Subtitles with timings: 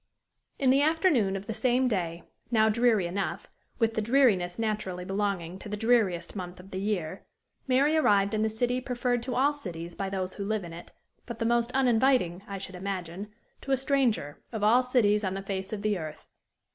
[0.57, 5.59] In the afternoon of the same day, now dreary enough, with the dreariness naturally belonging
[5.59, 7.23] to the dreariest month of the year,
[7.67, 10.91] Mary arrived in the city preferred to all cities by those who live in it,
[11.27, 15.43] but the most uninviting, I should imagine, to a stranger, of all cities on the
[15.43, 16.25] face of the earth.